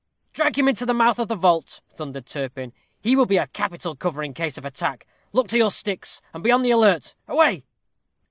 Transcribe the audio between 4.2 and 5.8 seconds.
in case of attack. Look to your